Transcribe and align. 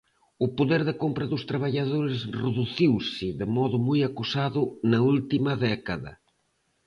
O 0.45 0.47
poder 0.57 0.81
de 0.89 0.95
compra 1.03 1.29
dos 1.31 1.43
traballadores 1.51 2.19
reduciuse 2.45 3.27
de 3.39 3.45
modo 3.57 3.77
moi 3.87 3.99
acusado 4.09 4.61
na 4.91 4.99
última 5.13 5.51
década. 5.67 6.11